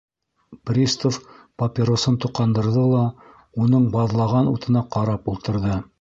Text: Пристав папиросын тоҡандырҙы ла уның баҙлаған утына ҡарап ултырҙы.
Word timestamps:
Пристав 0.69 1.19
папиросын 1.63 2.17
тоҡандырҙы 2.25 2.85
ла 2.95 3.05
уның 3.67 3.89
баҙлаған 3.97 4.51
утына 4.57 4.85
ҡарап 4.97 5.35
ултырҙы. 5.35 5.79